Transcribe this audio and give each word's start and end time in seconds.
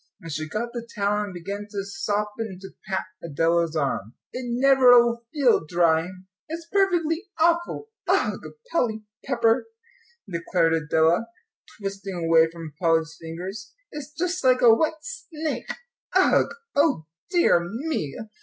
And 0.19 0.31
she 0.31 0.49
got 0.49 0.73
the 0.73 0.89
towel 0.95 1.25
and 1.25 1.31
began 1.31 1.67
to 1.69 1.83
sop 1.83 2.33
and 2.39 2.59
to 2.61 2.69
pat 2.89 3.03
Adela's 3.23 3.75
arm. 3.75 4.15
"It 4.33 4.45
never'll 4.47 5.27
feel 5.31 5.63
dry, 5.63 6.07
it's 6.47 6.65
perfectly 6.71 7.25
awful 7.39 7.91
ugh 8.07 8.41
Polly 8.71 9.03
Pepper," 9.23 9.67
declared 10.27 10.73
Adela, 10.73 11.27
twisting 11.77 12.15
away 12.15 12.49
from 12.49 12.73
Polly's 12.81 13.15
fingers; 13.21 13.75
"it's 13.91 14.11
just 14.11 14.43
like 14.43 14.61
a 14.63 14.73
wet 14.73 14.95
snake 15.03 15.71
ugh 16.15 16.51
O 16.75 17.05
dear 17.29 17.59
me! 17.63 18.17